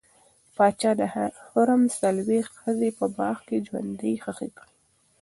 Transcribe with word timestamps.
پاچا 0.55 0.91
د 0.99 1.01
حرم 1.51 1.81
څلوېښت 1.99 2.53
ښځې 2.61 2.89
په 2.99 3.05
باغ 3.17 3.37
کې 3.47 3.57
ژوندۍ 3.67 4.13
ښخې 4.23 4.49
کړې. 4.57 4.73